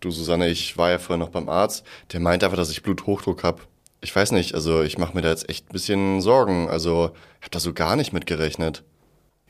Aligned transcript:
Du, 0.00 0.10
Susanne, 0.10 0.48
ich 0.48 0.78
war 0.78 0.90
ja 0.90 0.98
vorher 0.98 1.24
noch 1.24 1.30
beim 1.30 1.48
Arzt. 1.48 1.84
Der 2.12 2.20
meinte 2.20 2.46
einfach, 2.46 2.56
dass 2.56 2.70
ich 2.70 2.82
Bluthochdruck 2.82 3.44
habe. 3.44 3.62
Ich 4.00 4.16
weiß 4.16 4.32
nicht, 4.32 4.54
also 4.54 4.82
ich 4.82 4.96
mache 4.96 5.14
mir 5.14 5.20
da 5.20 5.28
jetzt 5.28 5.48
echt 5.50 5.68
ein 5.68 5.72
bisschen 5.72 6.20
Sorgen. 6.22 6.70
Also 6.70 7.12
ich 7.38 7.42
habe 7.42 7.50
da 7.50 7.60
so 7.60 7.74
gar 7.74 7.96
nicht 7.96 8.12
mit 8.12 8.26
gerechnet. 8.26 8.82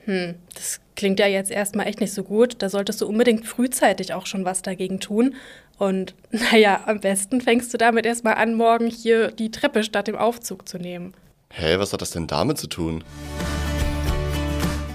Hm, 0.07 0.35
das 0.55 0.81
klingt 0.97 1.21
ja 1.21 1.27
jetzt 1.27 1.53
erstmal 1.53 1.87
echt 1.87 2.01
nicht 2.01 2.13
so 2.13 2.25
gut. 2.25 2.57
Da 2.59 2.69
solltest 2.69 3.01
du 3.01 3.07
unbedingt 3.07 3.47
frühzeitig 3.47 4.13
auch 4.13 4.27
schon 4.27 4.45
was 4.45 4.63
dagegen 4.63 4.99
tun. 4.99 5.37
Und 5.79 6.15
naja, 6.31 6.83
am 6.87 6.99
besten 6.99 7.41
fängst 7.41 7.73
du 7.73 7.79
damit 7.79 8.05
erstmal 8.05 8.35
an, 8.35 8.55
morgen 8.55 8.89
hier 8.89 9.31
die 9.31 9.53
Treppe 9.53 9.85
statt 9.85 10.09
dem 10.09 10.17
Aufzug 10.17 10.69
zu 10.69 10.79
nehmen. 10.79 11.15
Hä, 11.53 11.79
was 11.79 11.93
hat 11.93 12.03
das 12.03 12.11
denn 12.11 12.27
damit 12.27 12.59
zu 12.59 12.67
tun? 12.67 13.05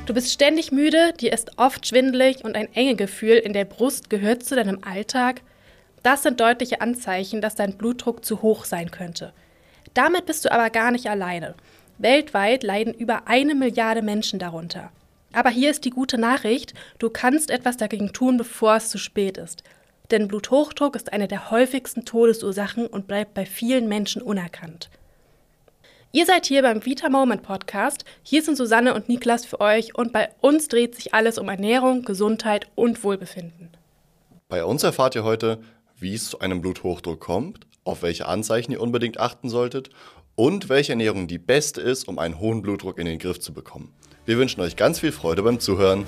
Du 0.06 0.14
bist 0.14 0.32
ständig 0.32 0.72
müde, 0.72 1.14
dir 1.20 1.34
ist 1.34 1.58
oft 1.58 1.88
schwindelig 1.88 2.44
und 2.44 2.56
ein 2.56 2.72
enge 2.76 2.96
Gefühl 2.96 3.38
in 3.38 3.54
der 3.54 3.66
Brust 3.66 4.12
gehört 4.12 4.44
zu 4.44 4.56
deinem 4.56 4.84
Alltag. 4.84 5.42
Das 6.04 6.22
sind 6.22 6.40
deutliche 6.40 6.80
Anzeichen, 6.80 7.42
dass 7.42 7.56
dein 7.56 7.76
Blutdruck 7.76 8.24
zu 8.24 8.44
hoch 8.44 8.66
sein 8.66 8.92
könnte. 8.92 9.34
Damit 9.96 10.28
bist 10.28 10.46
du 10.46 10.52
aber 10.52 10.70
gar 10.70 10.92
nicht 10.92 11.10
alleine. 11.10 11.56
Weltweit 11.98 12.62
leiden 12.62 12.94
über 12.94 13.28
eine 13.28 13.56
Milliarde 13.56 14.04
Menschen 14.04 14.38
darunter. 14.38 14.92
Aber 15.34 15.50
hier 15.50 15.72
ist 15.72 15.86
die 15.86 15.90
gute 15.90 16.20
Nachricht, 16.20 16.76
du 17.00 17.10
kannst 17.10 17.50
etwas 17.50 17.78
dagegen 17.78 18.14
tun, 18.14 18.38
bevor 18.38 18.76
es 18.76 18.90
zu 18.90 19.00
spät 19.00 19.40
ist. 19.40 19.64
Denn 20.12 20.28
Bluthochdruck 20.28 20.96
ist 20.96 21.14
eine 21.14 21.28
der 21.28 21.50
häufigsten 21.50 22.06
Todesursachen 22.06 22.86
und 22.86 23.08
bleibt 23.08 23.34
bei 23.34 23.48
vielen 23.48 23.88
Menschen 23.88 24.22
unerkannt. 24.22 24.92
Ihr 26.16 26.26
seid 26.26 26.46
hier 26.46 26.62
beim 26.62 26.86
Vita 26.86 27.10
Moment 27.10 27.44
Podcast. 27.44 28.06
Hier 28.24 28.42
sind 28.42 28.56
Susanne 28.56 28.94
und 28.94 29.10
Niklas 29.10 29.46
für 29.46 29.60
euch 29.60 29.96
und 29.96 30.14
bei 30.14 30.30
uns 30.40 30.70
dreht 30.70 30.96
sich 30.96 31.14
alles 31.14 31.38
um 31.38 31.50
Ernährung, 31.50 32.06
Gesundheit 32.06 32.68
und 32.76 33.04
Wohlbefinden. 33.04 33.72
Bei 34.48 34.64
uns 34.64 34.84
erfahrt 34.84 35.16
ihr 35.16 35.26
heute, 35.26 35.60
wie 36.00 36.14
es 36.14 36.30
zu 36.30 36.40
einem 36.40 36.62
Bluthochdruck 36.62 37.20
kommt, 37.20 37.68
auf 37.84 38.02
welche 38.02 38.30
Anzeichen 38.30 38.72
ihr 38.72 38.80
unbedingt 38.80 39.20
achten 39.20 39.50
solltet 39.50 39.90
und 40.36 40.70
welche 40.70 40.94
Ernährung 40.94 41.28
die 41.28 41.38
beste 41.38 41.82
ist, 41.82 42.08
um 42.08 42.18
einen 42.18 42.40
hohen 42.40 42.62
Blutdruck 42.62 42.98
in 42.98 43.08
den 43.08 43.20
Griff 43.20 43.42
zu 43.42 43.54
bekommen. 43.54 43.94
Wir 44.26 44.38
wünschen 44.38 44.62
euch 44.62 44.78
ganz 44.78 45.02
viel 45.02 45.12
Freude 45.12 45.44
beim 45.44 45.60
Zuhören. 45.60 46.06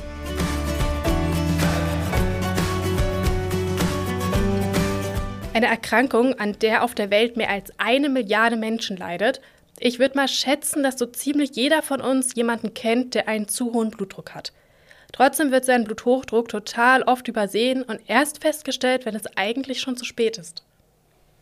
Eine 5.54 5.68
Erkrankung, 5.68 6.36
an 6.36 6.56
der 6.62 6.84
auf 6.84 6.96
der 6.96 7.10
Welt 7.10 7.36
mehr 7.36 7.50
als 7.50 7.74
eine 7.78 8.08
Milliarde 8.08 8.56
Menschen 8.56 8.96
leidet, 8.96 9.42
ich 9.80 10.00
würde 10.00 10.16
mal 10.16 10.28
schätzen, 10.28 10.84
dass 10.84 10.98
so 10.98 11.06
ziemlich 11.06 11.52
jeder 11.56 11.82
von 11.82 12.02
uns 12.02 12.36
jemanden 12.36 12.74
kennt, 12.74 13.14
der 13.14 13.28
einen 13.28 13.48
zu 13.48 13.74
hohen 13.74 13.92
Blutdruck 13.92 14.34
hat. 14.34 14.52
Trotzdem 15.14 15.52
wird 15.52 15.66
sein 15.66 15.84
Bluthochdruck 15.84 16.50
total 16.50 17.04
oft 17.04 17.28
übersehen 17.28 17.84
und 17.84 18.00
erst 18.08 18.42
festgestellt, 18.42 19.06
wenn 19.06 19.16
es 19.16 19.26
eigentlich 19.36 19.80
schon 19.80 19.98
zu 19.98 20.06
spät 20.06 20.38
ist. 20.38 20.64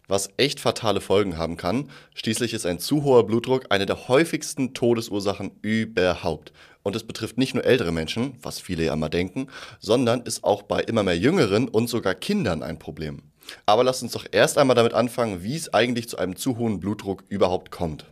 Was 0.08 0.30
echt 0.38 0.60
fatale 0.60 1.02
Folgen 1.02 1.38
haben 1.38 1.58
kann, 1.58 1.90
schließlich 2.14 2.54
ist 2.54 2.68
ein 2.68 2.78
zu 2.78 3.04
hoher 3.04 3.26
Blutdruck 3.26 3.66
eine 3.70 3.88
der 3.88 4.08
häufigsten 4.08 4.76
Todesursachen 4.76 5.52
überhaupt. 5.64 6.54
Und 6.84 6.96
es 6.96 7.04
betrifft 7.04 7.40
nicht 7.40 7.56
nur 7.56 7.66
ältere 7.66 7.92
Menschen, 7.92 8.38
was 8.44 8.60
viele 8.60 8.86
ja 8.86 8.94
immer 8.94 9.10
denken, 9.10 9.48
sondern 9.80 10.22
ist 10.22 10.44
auch 10.44 10.62
bei 10.62 10.82
immer 10.82 11.02
mehr 11.02 11.18
Jüngeren 11.18 11.68
und 11.68 11.90
sogar 11.90 12.14
Kindern 12.14 12.62
ein 12.62 12.78
Problem. 12.78 13.24
Aber 13.66 13.84
lasst 13.84 14.04
uns 14.04 14.12
doch 14.12 14.28
erst 14.32 14.60
einmal 14.60 14.76
damit 14.76 14.94
anfangen, 14.94 15.42
wie 15.42 15.56
es 15.56 15.74
eigentlich 15.74 16.08
zu 16.08 16.18
einem 16.20 16.36
zu 16.36 16.58
hohen 16.58 16.80
Blutdruck 16.80 17.24
überhaupt 17.28 17.72
kommt. 17.72 18.06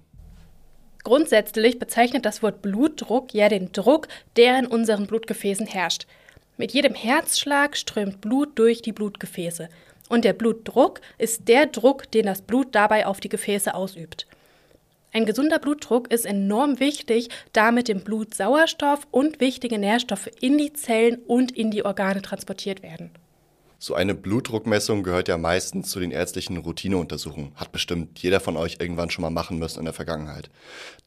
Grundsätzlich 1.04 1.80
bezeichnet 1.80 2.26
das 2.26 2.42
Wort 2.42 2.62
Blutdruck 2.62 3.34
ja 3.34 3.50
den 3.50 3.72
Druck, 3.74 4.08
der 4.38 4.58
in 4.58 4.68
unseren 4.68 5.06
Blutgefäßen 5.06 5.68
herrscht. 5.68 6.08
Mit 6.58 6.72
jedem 6.72 6.94
Herzschlag 6.94 7.76
strömt 7.76 8.22
Blut 8.22 8.58
durch 8.58 8.82
die 8.82 8.94
Blutgefäße. 8.94 9.68
Und 10.08 10.24
der 10.24 10.34
Blutdruck 10.34 11.02
ist 11.18 11.48
der 11.48 11.66
Druck, 11.66 12.10
den 12.12 12.26
das 12.26 12.42
Blut 12.42 12.76
dabei 12.76 13.06
auf 13.06 13.20
die 13.20 13.30
Gefäße 13.30 13.74
ausübt. 13.74 14.28
Ein 15.12 15.26
gesunder 15.26 15.60
Blutdruck 15.60 16.12
ist 16.12 16.26
enorm 16.26 16.80
wichtig, 16.80 17.30
da 17.52 17.72
mit 17.72 17.88
dem 17.88 18.02
Blut 18.02 18.34
Sauerstoff 18.34 19.08
und 19.12 19.40
wichtige 19.40 19.78
Nährstoffe 19.78 20.30
in 20.42 20.58
die 20.58 20.74
Zellen 20.74 21.18
und 21.28 21.52
in 21.52 21.70
die 21.70 21.86
Organe 21.86 22.22
transportiert 22.22 22.82
werden. 22.82 23.12
So 23.86 23.96
eine 23.96 24.16
Blutdruckmessung 24.16 25.04
gehört 25.04 25.28
ja 25.28 25.38
meistens 25.38 25.90
zu 25.90 26.00
den 26.00 26.12
ärztlichen 26.12 26.56
Routineuntersuchungen. 26.56 27.52
Hat 27.56 27.74
bestimmt 27.74 28.18
jeder 28.20 28.40
von 28.40 28.56
euch 28.56 28.78
irgendwann 28.80 29.10
schon 29.10 29.24
mal 29.24 29.30
machen 29.30 29.60
müssen 29.60 29.80
in 29.80 29.84
der 29.84 29.94
Vergangenheit. 29.94 30.50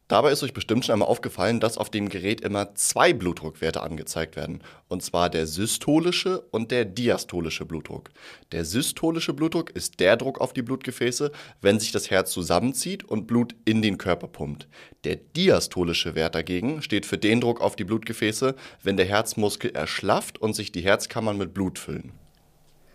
Dabei 0.09 0.31
ist 0.31 0.42
euch 0.42 0.53
bestimmt 0.53 0.84
schon 0.84 0.92
einmal 0.92 1.09
aufgefallen, 1.09 1.59
dass 1.59 1.78
auf 1.78 1.88
dem 1.88 2.10
Gerät 2.10 2.42
immer 2.42 2.75
zwei 2.75 3.15
Blutdruckwerte 3.15 3.81
angezeigt 3.81 4.36
werden. 4.36 4.62
Und 4.88 5.03
zwar 5.03 5.31
der 5.31 5.47
systolische 5.47 6.41
und 6.50 6.70
der 6.70 6.84
diastolische 6.84 7.65
Blutdruck. 7.65 8.10
Der 8.53 8.66
systolische 8.66 9.32
Blutdruck 9.32 9.70
ist 9.70 9.98
der 9.98 10.19
Druck 10.19 10.38
auf 10.42 10.53
die 10.53 10.60
Blutgefäße, 10.60 11.32
wenn 11.62 11.81
sich 11.81 11.92
das 11.92 12.10
Herz 12.10 12.31
zusammenzieht 12.31 13.04
und 13.04 13.26
Blut 13.26 13.54
in 13.65 13.81
den 13.81 13.97
Körper 13.97 14.28
pumpt. 14.28 14.69
Der 15.04 15.16
diastolische 15.16 16.15
Wert 16.15 16.34
dagegen 16.34 16.82
steht 16.82 17.06
für 17.06 17.16
den 17.16 17.41
Druck 17.41 17.62
auf 17.62 17.75
die 17.75 17.84
Blutgefäße, 17.84 18.54
wenn 18.82 18.98
der 18.98 19.06
Herzmuskel 19.06 19.70
erschlafft 19.70 20.36
und 20.36 20.54
sich 20.54 20.72
die 20.72 20.82
Herzkammern 20.82 21.38
mit 21.38 21.54
Blut 21.54 21.78
füllen. 21.78 22.12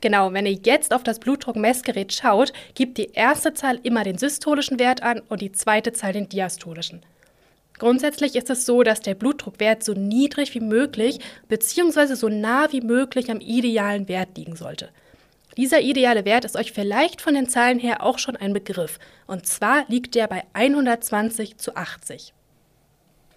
Genau, 0.01 0.33
wenn 0.33 0.47
ihr 0.47 0.59
jetzt 0.63 0.93
auf 0.93 1.03
das 1.03 1.19
Blutdruckmessgerät 1.19 2.11
schaut, 2.11 2.53
gibt 2.73 2.97
die 2.97 3.11
erste 3.13 3.53
Zahl 3.53 3.79
immer 3.83 4.03
den 4.03 4.17
systolischen 4.17 4.79
Wert 4.79 5.03
an 5.03 5.21
und 5.29 5.41
die 5.41 5.51
zweite 5.51 5.93
Zahl 5.93 6.13
den 6.13 6.27
diastolischen. 6.27 7.03
Grundsätzlich 7.77 8.35
ist 8.35 8.49
es 8.49 8.65
so, 8.65 8.83
dass 8.83 9.01
der 9.01 9.15
Blutdruckwert 9.15 9.83
so 9.83 9.93
niedrig 9.93 10.53
wie 10.53 10.59
möglich 10.59 11.19
bzw. 11.47 12.15
so 12.15 12.29
nah 12.29 12.71
wie 12.71 12.81
möglich 12.81 13.31
am 13.31 13.39
idealen 13.39 14.07
Wert 14.07 14.37
liegen 14.37 14.55
sollte. 14.55 14.89
Dieser 15.57 15.81
ideale 15.81 16.25
Wert 16.25 16.45
ist 16.45 16.55
euch 16.55 16.71
vielleicht 16.71 17.21
von 17.21 17.33
den 17.33 17.49
Zahlen 17.49 17.79
her 17.79 18.03
auch 18.03 18.19
schon 18.19 18.35
ein 18.35 18.53
Begriff. 18.53 18.99
Und 19.27 19.45
zwar 19.45 19.85
liegt 19.87 20.15
der 20.15 20.27
bei 20.27 20.43
120 20.53 21.57
zu 21.57 21.75
80. 21.75 22.33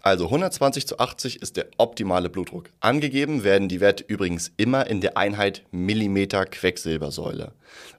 Also 0.04 0.26
120 0.26 0.86
zu 0.86 0.98
80 0.98 1.40
ist 1.40 1.56
der 1.56 1.68
optimale 1.78 2.28
Blutdruck. 2.28 2.68
Angegeben 2.80 3.42
werden 3.42 3.70
die 3.70 3.80
Werte 3.80 4.04
übrigens 4.06 4.52
immer 4.58 4.86
in 4.86 5.00
der 5.00 5.16
Einheit 5.16 5.64
Millimeter 5.70 6.44
Quecksilbersäule. 6.44 7.52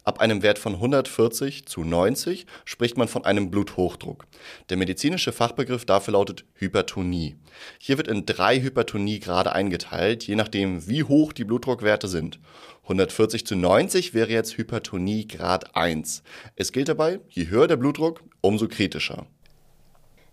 Ab 0.03 0.19
einem 0.19 0.43
Wert 0.43 0.59
von 0.59 0.73
140 0.75 1.65
zu 1.65 1.83
90 1.83 2.45
spricht 2.63 2.95
man 2.95 3.07
von 3.07 3.25
einem 3.25 3.49
Bluthochdruck. 3.49 4.27
Der 4.69 4.77
medizinische 4.77 5.31
Fachbegriff 5.31 5.85
dafür 5.85 6.11
lautet 6.11 6.45
Hypertonie. 6.53 7.37
Hier 7.79 7.97
wird 7.97 8.07
in 8.07 8.27
drei 8.27 8.61
Hypertoniegrade 8.61 9.51
eingeteilt, 9.53 10.27
je 10.27 10.35
nachdem 10.35 10.87
wie 10.87 11.03
hoch 11.03 11.33
die 11.33 11.43
Blutdruckwerte 11.43 12.07
sind. 12.07 12.39
140 12.83 13.47
zu 13.47 13.55
90 13.55 14.13
wäre 14.13 14.29
jetzt 14.29 14.59
Hypertonie 14.59 15.27
Grad 15.27 15.75
1. 15.75 16.21
Es 16.55 16.71
gilt 16.71 16.87
dabei, 16.87 17.19
je 17.29 17.47
höher 17.47 17.65
der 17.65 17.77
Blutdruck, 17.77 18.21
umso 18.41 18.67
kritischer. 18.67 19.25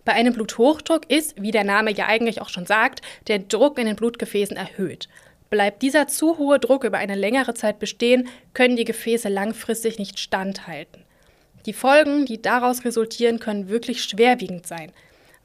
Bei 0.05 0.13
einem 0.13 0.33
Bluthochdruck 0.33 1.09
ist, 1.09 1.41
wie 1.41 1.51
der 1.51 1.63
Name 1.63 1.91
ja 1.93 2.07
eigentlich 2.07 2.41
auch 2.41 2.49
schon 2.49 2.65
sagt, 2.65 3.01
der 3.27 3.39
Druck 3.39 3.77
in 3.77 3.85
den 3.85 3.95
Blutgefäßen 3.95 4.57
erhöht. 4.57 5.07
Bleibt 5.49 5.81
dieser 5.81 6.07
zu 6.07 6.37
hohe 6.37 6.59
Druck 6.59 6.83
über 6.83 6.97
eine 6.97 7.15
längere 7.15 7.53
Zeit 7.53 7.79
bestehen, 7.79 8.27
können 8.53 8.75
die 8.75 8.85
Gefäße 8.85 9.29
langfristig 9.29 9.99
nicht 9.99 10.19
standhalten. 10.19 11.03
Die 11.65 11.73
Folgen, 11.73 12.25
die 12.25 12.41
daraus 12.41 12.83
resultieren, 12.83 13.39
können 13.39 13.69
wirklich 13.69 14.03
schwerwiegend 14.03 14.67
sein. 14.67 14.91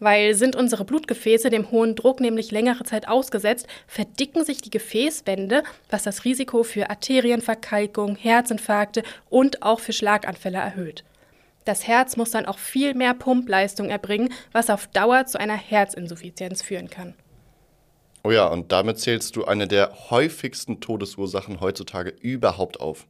Weil 0.00 0.34
sind 0.34 0.56
unsere 0.56 0.84
Blutgefäße 0.84 1.50
dem 1.50 1.70
hohen 1.70 1.94
Druck 1.94 2.20
nämlich 2.20 2.50
längere 2.50 2.84
Zeit 2.84 3.08
ausgesetzt, 3.08 3.66
verdicken 3.86 4.44
sich 4.44 4.62
die 4.62 4.70
Gefäßwände, 4.70 5.62
was 5.90 6.04
das 6.04 6.24
Risiko 6.24 6.62
für 6.62 6.90
Arterienverkalkung, 6.90 8.16
Herzinfarkte 8.16 9.02
und 9.28 9.62
auch 9.62 9.80
für 9.80 9.92
Schlaganfälle 9.92 10.58
erhöht. 10.58 11.04
Das 11.68 11.86
Herz 11.86 12.16
muss 12.16 12.30
dann 12.30 12.46
auch 12.46 12.56
viel 12.56 12.94
mehr 12.94 13.12
Pumpleistung 13.12 13.90
erbringen, 13.90 14.32
was 14.52 14.70
auf 14.70 14.86
Dauer 14.86 15.26
zu 15.26 15.38
einer 15.38 15.58
Herzinsuffizienz 15.58 16.62
führen 16.62 16.88
kann. 16.88 17.12
Oh 18.24 18.30
ja, 18.30 18.46
und 18.46 18.72
damit 18.72 18.98
zählst 18.98 19.36
du 19.36 19.44
eine 19.44 19.68
der 19.68 19.92
häufigsten 20.08 20.80
Todesursachen 20.80 21.60
heutzutage 21.60 22.08
überhaupt 22.22 22.80
auf. 22.80 23.06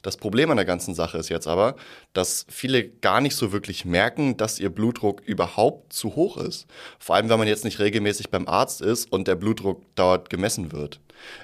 Das 0.00 0.16
Problem 0.16 0.50
an 0.50 0.56
der 0.56 0.64
ganzen 0.64 0.94
Sache 0.94 1.18
ist 1.18 1.28
jetzt 1.28 1.46
aber, 1.46 1.76
dass 2.14 2.46
viele 2.48 2.88
gar 2.88 3.20
nicht 3.20 3.36
so 3.36 3.52
wirklich 3.52 3.84
merken, 3.84 4.38
dass 4.38 4.58
ihr 4.58 4.70
Blutdruck 4.70 5.20
überhaupt 5.26 5.92
zu 5.92 6.16
hoch 6.16 6.38
ist. 6.38 6.66
Vor 6.98 7.14
allem, 7.14 7.28
wenn 7.28 7.38
man 7.38 7.46
jetzt 7.46 7.64
nicht 7.66 7.78
regelmäßig 7.78 8.30
beim 8.30 8.48
Arzt 8.48 8.80
ist 8.80 9.12
und 9.12 9.28
der 9.28 9.36
Blutdruck 9.36 9.82
dort 9.96 10.30
gemessen 10.30 10.72
wird. 10.72 10.98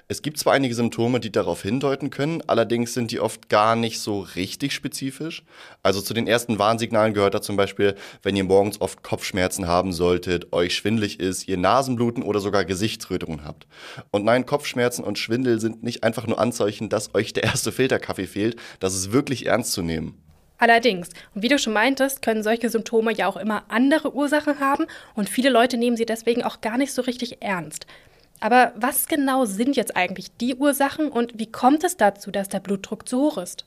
Es 0.09 0.23
gibt 0.23 0.39
zwar 0.39 0.53
einige 0.53 0.75
Symptome, 0.75 1.21
die 1.21 1.33
darauf 1.33 1.63
hindeuten 1.63 2.11
können, 2.11 2.43
allerdings 2.47 2.95
sind 2.95 3.11
die 3.11 3.21
oft 3.21 3.49
gar 3.49 3.77
nicht 3.77 4.01
so 4.01 4.21
richtig 4.21 4.73
spezifisch. 4.73 5.43
Also 5.83 6.01
zu 6.01 6.15
den 6.15 6.27
ersten 6.27 6.59
Warnsignalen 6.59 7.15
gehört 7.15 7.35
da 7.35 7.43
zum 7.43 7.57
Beispiel, 7.57 7.95
wenn 8.23 8.37
ihr 8.37 8.45
morgens 8.45 8.81
oft 8.81 9.03
Kopfschmerzen 9.03 9.67
haben 9.67 9.93
solltet, 9.93 10.53
euch 10.53 10.75
schwindlig 10.75 11.21
ist, 11.21 11.49
ihr 11.49 11.57
Nasenbluten 11.57 12.23
oder 12.23 12.41
sogar 12.41 12.65
Gesichtsrötungen 12.65 13.45
habt. 13.45 13.67
Und 14.11 14.25
nein, 14.25 14.47
Kopfschmerzen 14.47 15.05
und 15.05 15.19
Schwindel 15.19 15.61
sind 15.61 15.83
nicht 15.83 16.03
einfach 16.03 16.27
nur 16.27 16.39
Anzeichen, 16.39 16.89
dass 16.89 17.15
euch 17.15 17.33
der 17.33 17.45
erste 17.45 17.73
Filterkaffee 17.73 18.27
fehlt, 18.27 18.57
das 18.81 18.95
ist 18.95 19.13
wirklich 19.13 19.47
ernst 19.47 19.73
zu 19.73 19.83
nehmen. 19.83 20.21
Allerdings, 20.59 21.11
und 21.35 21.43
wie 21.43 21.49
du 21.49 21.59
schon 21.59 21.73
meintest, 21.73 22.23
können 22.23 22.43
solche 22.43 22.71
Symptome 22.71 23.13
ja 23.13 23.27
auch 23.27 23.37
immer 23.37 23.65
andere 23.69 24.15
Ursachen 24.15 24.61
haben 24.61 24.87
und 25.15 25.29
viele 25.29 25.51
Leute 25.51 25.77
nehmen 25.77 25.97
sie 25.97 26.07
deswegen 26.07 26.43
auch 26.43 26.61
gar 26.61 26.79
nicht 26.79 26.93
so 26.93 27.03
richtig 27.03 27.43
ernst. 27.43 27.87
Aber 28.45 28.75
was 28.77 29.09
genau 29.09 29.47
sind 29.47 29.75
jetzt 29.75 29.97
eigentlich 29.97 30.37
die 30.37 30.55
Ursachen 30.55 31.09
und 31.09 31.39
wie 31.39 31.51
kommt 31.51 31.83
es 31.83 31.97
dazu, 31.97 32.31
dass 32.31 32.51
der 32.51 32.61
Blutdruck 32.61 33.09
zu 33.09 33.19
hoch 33.19 33.39
ist? 33.39 33.65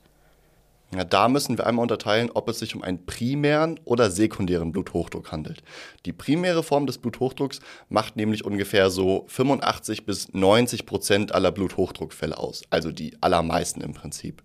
Ja, 0.94 1.02
da 1.02 1.28
müssen 1.28 1.58
wir 1.58 1.66
einmal 1.66 1.82
unterteilen, 1.82 2.30
ob 2.32 2.48
es 2.48 2.60
sich 2.60 2.76
um 2.76 2.82
einen 2.84 3.04
primären 3.04 3.80
oder 3.84 4.08
sekundären 4.12 4.70
Bluthochdruck 4.70 5.32
handelt. 5.32 5.64
Die 6.06 6.12
primäre 6.12 6.62
Form 6.62 6.86
des 6.86 6.98
Bluthochdrucks 6.98 7.58
macht 7.88 8.14
nämlich 8.14 8.44
ungefähr 8.44 8.88
so 8.90 9.24
85 9.26 10.06
bis 10.06 10.32
90 10.32 10.86
Prozent 10.86 11.34
aller 11.34 11.50
Bluthochdruckfälle 11.50 12.38
aus, 12.38 12.62
also 12.70 12.92
die 12.92 13.20
allermeisten 13.20 13.80
im 13.80 13.94
Prinzip. 13.94 14.44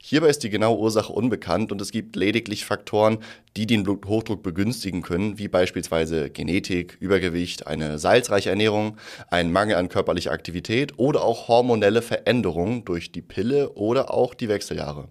Hierbei 0.00 0.28
ist 0.28 0.44
die 0.44 0.50
genaue 0.50 0.78
Ursache 0.78 1.12
unbekannt 1.12 1.72
und 1.72 1.80
es 1.80 1.90
gibt 1.90 2.14
lediglich 2.14 2.64
Faktoren, 2.64 3.18
die 3.56 3.66
den 3.66 3.82
Bluthochdruck 3.82 4.42
begünstigen 4.42 5.02
können, 5.02 5.38
wie 5.38 5.48
beispielsweise 5.48 6.30
Genetik, 6.30 6.96
Übergewicht, 7.00 7.66
eine 7.66 7.98
salzreiche 7.98 8.50
Ernährung, 8.50 8.96
ein 9.28 9.50
Mangel 9.50 9.76
an 9.76 9.88
körperlicher 9.88 10.30
Aktivität 10.30 10.98
oder 10.98 11.24
auch 11.24 11.48
hormonelle 11.48 12.00
Veränderungen 12.00 12.84
durch 12.84 13.10
die 13.10 13.22
Pille 13.22 13.70
oder 13.70 14.14
auch 14.14 14.34
die 14.34 14.48
Wechseljahre. 14.48 15.08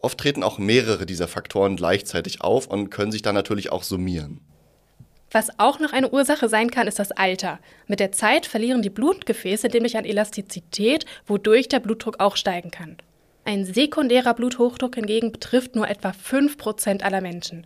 Oft 0.00 0.18
treten 0.18 0.42
auch 0.42 0.58
mehrere 0.58 1.06
dieser 1.06 1.28
Faktoren 1.28 1.76
gleichzeitig 1.76 2.40
auf 2.40 2.66
und 2.66 2.90
können 2.90 3.12
sich 3.12 3.22
dann 3.22 3.34
natürlich 3.34 3.70
auch 3.70 3.84
summieren. 3.84 4.40
Was 5.30 5.58
auch 5.58 5.80
noch 5.80 5.92
eine 5.92 6.10
Ursache 6.10 6.48
sein 6.48 6.70
kann, 6.70 6.88
ist 6.88 6.98
das 6.98 7.12
Alter. 7.12 7.58
Mit 7.86 8.00
der 8.00 8.12
Zeit 8.12 8.46
verlieren 8.46 8.82
die 8.82 8.90
Blutgefäße 8.90 9.68
nämlich 9.68 9.96
an 9.96 10.04
Elastizität, 10.04 11.04
wodurch 11.26 11.68
der 11.68 11.80
Blutdruck 11.80 12.20
auch 12.20 12.36
steigen 12.36 12.70
kann. 12.70 12.96
Ein 13.46 13.64
sekundärer 13.64 14.34
Bluthochdruck 14.34 14.96
hingegen 14.96 15.30
betrifft 15.30 15.76
nur 15.76 15.88
etwa 15.88 16.10
5% 16.10 17.02
aller 17.02 17.20
Menschen. 17.20 17.64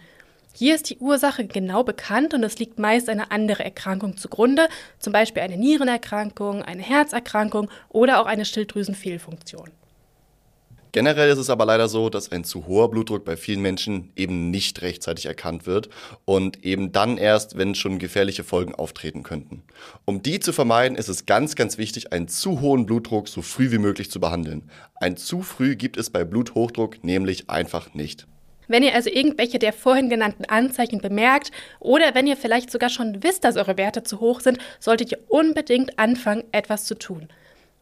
Hier 0.52 0.74
ist 0.74 0.90
die 0.90 0.98
Ursache 0.98 1.46
genau 1.46 1.84
bekannt 1.84 2.34
und 2.34 2.44
es 2.44 2.58
liegt 2.58 2.78
meist 2.78 3.08
eine 3.08 3.30
andere 3.30 3.64
Erkrankung 3.64 4.18
zugrunde, 4.18 4.68
zum 4.98 5.14
Beispiel 5.14 5.42
eine 5.42 5.56
Nierenerkrankung, 5.56 6.60
eine 6.60 6.82
Herzerkrankung 6.82 7.70
oder 7.88 8.20
auch 8.20 8.26
eine 8.26 8.44
Schilddrüsenfehlfunktion. 8.44 9.70
Generell 10.92 11.30
ist 11.30 11.38
es 11.38 11.50
aber 11.50 11.64
leider 11.66 11.88
so, 11.88 12.10
dass 12.10 12.32
ein 12.32 12.44
zu 12.44 12.66
hoher 12.66 12.90
Blutdruck 12.90 13.24
bei 13.24 13.36
vielen 13.36 13.60
Menschen 13.60 14.10
eben 14.16 14.50
nicht 14.50 14.82
rechtzeitig 14.82 15.26
erkannt 15.26 15.66
wird 15.66 15.88
und 16.24 16.64
eben 16.64 16.90
dann 16.90 17.16
erst, 17.16 17.56
wenn 17.56 17.74
schon 17.74 17.98
gefährliche 17.98 18.42
Folgen 18.42 18.74
auftreten 18.74 19.22
könnten. 19.22 19.62
Um 20.04 20.22
die 20.22 20.40
zu 20.40 20.52
vermeiden, 20.52 20.96
ist 20.96 21.08
es 21.08 21.26
ganz, 21.26 21.54
ganz 21.54 21.78
wichtig, 21.78 22.12
einen 22.12 22.28
zu 22.28 22.60
hohen 22.60 22.86
Blutdruck 22.86 23.28
so 23.28 23.42
früh 23.42 23.70
wie 23.70 23.78
möglich 23.78 24.10
zu 24.10 24.18
behandeln. 24.18 24.68
Ein 24.96 25.16
zu 25.16 25.42
früh 25.42 25.76
gibt 25.76 25.96
es 25.96 26.10
bei 26.10 26.24
Bluthochdruck 26.24 27.04
nämlich 27.04 27.48
einfach 27.48 27.94
nicht. 27.94 28.26
Wenn 28.66 28.84
ihr 28.84 28.94
also 28.94 29.10
irgendwelche 29.10 29.58
der 29.58 29.72
vorhin 29.72 30.08
genannten 30.08 30.44
Anzeichen 30.44 31.00
bemerkt 31.00 31.50
oder 31.80 32.14
wenn 32.14 32.28
ihr 32.28 32.36
vielleicht 32.36 32.70
sogar 32.70 32.88
schon 32.88 33.20
wisst, 33.24 33.42
dass 33.42 33.56
eure 33.56 33.76
Werte 33.76 34.04
zu 34.04 34.20
hoch 34.20 34.38
sind, 34.38 34.58
solltet 34.78 35.10
ihr 35.10 35.18
unbedingt 35.26 35.98
anfangen, 35.98 36.44
etwas 36.52 36.84
zu 36.84 36.94
tun. 36.96 37.28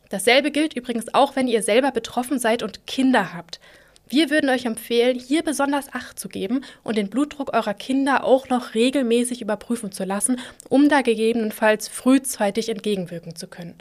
Dasselbe 0.08 0.50
gilt 0.50 0.74
übrigens 0.74 1.12
auch, 1.14 1.36
wenn 1.36 1.48
ihr 1.48 1.62
selber 1.62 1.90
betroffen 1.90 2.38
seid 2.38 2.62
und 2.62 2.86
Kinder 2.86 3.34
habt. 3.34 3.60
Wir 4.08 4.30
würden 4.30 4.48
euch 4.48 4.64
empfehlen, 4.64 5.18
hier 5.18 5.42
besonders 5.42 5.92
Acht 5.92 6.18
zu 6.18 6.28
geben 6.28 6.62
und 6.82 6.96
den 6.96 7.10
Blutdruck 7.10 7.52
eurer 7.52 7.74
Kinder 7.74 8.24
auch 8.24 8.48
noch 8.48 8.74
regelmäßig 8.74 9.42
überprüfen 9.42 9.92
zu 9.92 10.04
lassen, 10.04 10.40
um 10.70 10.88
da 10.88 11.02
gegebenenfalls 11.02 11.88
frühzeitig 11.88 12.70
entgegenwirken 12.70 13.36
zu 13.36 13.48
können. 13.48 13.74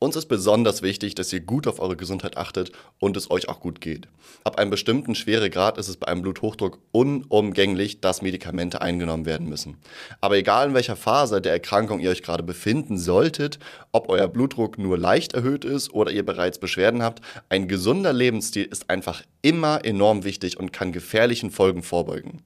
Uns 0.00 0.14
ist 0.14 0.26
besonders 0.26 0.82
wichtig, 0.82 1.16
dass 1.16 1.32
ihr 1.32 1.40
gut 1.40 1.66
auf 1.66 1.80
eure 1.80 1.96
Gesundheit 1.96 2.36
achtet 2.36 2.70
und 3.00 3.16
es 3.16 3.32
euch 3.32 3.48
auch 3.48 3.58
gut 3.58 3.80
geht. 3.80 4.06
Ab 4.44 4.56
einem 4.58 4.70
bestimmten 4.70 5.16
Schweregrad 5.16 5.76
ist 5.76 5.88
es 5.88 5.96
bei 5.96 6.06
einem 6.06 6.22
Bluthochdruck 6.22 6.78
unumgänglich, 6.92 8.00
dass 8.00 8.22
Medikamente 8.22 8.80
eingenommen 8.80 9.26
werden 9.26 9.48
müssen. 9.48 9.78
Aber 10.20 10.36
egal 10.36 10.68
in 10.68 10.74
welcher 10.74 10.94
Phase 10.94 11.40
der 11.40 11.50
Erkrankung 11.50 11.98
ihr 11.98 12.10
euch 12.10 12.22
gerade 12.22 12.44
befinden 12.44 12.96
solltet, 12.96 13.58
ob 13.90 14.08
euer 14.08 14.28
Blutdruck 14.28 14.78
nur 14.78 14.96
leicht 14.96 15.32
erhöht 15.32 15.64
ist 15.64 15.92
oder 15.92 16.12
ihr 16.12 16.24
bereits 16.24 16.60
Beschwerden 16.60 17.02
habt, 17.02 17.20
ein 17.48 17.66
gesunder 17.66 18.12
Lebensstil 18.12 18.66
ist 18.66 18.90
einfach 18.90 19.22
immer 19.42 19.84
enorm 19.84 20.22
wichtig 20.22 20.60
und 20.60 20.72
kann 20.72 20.92
gefährlichen 20.92 21.50
Folgen 21.50 21.82
vorbeugen. 21.82 22.42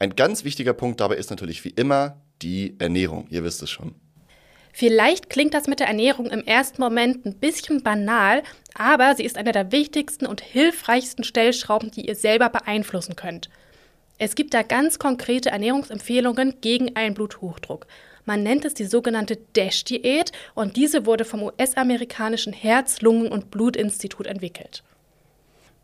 Ein 0.00 0.16
ganz 0.16 0.42
wichtiger 0.42 0.72
Punkt 0.72 1.00
dabei 1.00 1.16
ist 1.16 1.30
natürlich 1.30 1.64
wie 1.64 1.70
immer 1.70 2.20
die 2.42 2.74
Ernährung. 2.80 3.26
Ihr 3.30 3.44
wisst 3.44 3.62
es 3.62 3.70
schon. 3.70 3.94
Vielleicht 4.72 5.30
klingt 5.30 5.54
das 5.54 5.66
mit 5.66 5.80
der 5.80 5.88
Ernährung 5.88 6.26
im 6.26 6.44
ersten 6.44 6.80
Moment 6.80 7.26
ein 7.26 7.34
bisschen 7.34 7.82
banal, 7.82 8.42
aber 8.74 9.14
sie 9.16 9.24
ist 9.24 9.36
einer 9.36 9.52
der 9.52 9.72
wichtigsten 9.72 10.26
und 10.26 10.40
hilfreichsten 10.40 11.24
Stellschrauben, 11.24 11.90
die 11.90 12.06
ihr 12.06 12.14
selber 12.14 12.48
beeinflussen 12.48 13.16
könnt. 13.16 13.50
Es 14.18 14.34
gibt 14.34 14.54
da 14.54 14.62
ganz 14.62 14.98
konkrete 14.98 15.50
Ernährungsempfehlungen 15.50 16.60
gegen 16.60 16.94
einen 16.94 17.14
Bluthochdruck. 17.14 17.86
Man 18.26 18.42
nennt 18.42 18.64
es 18.64 18.74
die 18.74 18.84
sogenannte 18.84 19.38
DASH-Diät 19.54 20.32
und 20.54 20.76
diese 20.76 21.06
wurde 21.06 21.24
vom 21.24 21.42
US-amerikanischen 21.42 22.52
Herz-, 22.52 23.00
Lungen- 23.00 23.32
und 23.32 23.50
Blutinstitut 23.50 24.26
entwickelt. 24.26 24.82